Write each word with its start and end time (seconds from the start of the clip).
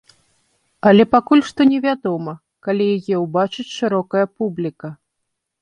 Але 0.91 1.03
пакуль 1.15 1.43
што 1.49 1.67
невядома, 1.73 2.33
калі 2.69 2.89
яе 2.97 3.15
ўбачыць 3.25 3.69
шырокая 3.77 4.25
публіка. 4.37 4.87